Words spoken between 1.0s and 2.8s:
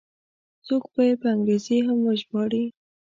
یې په انګریزي هم وژباړي.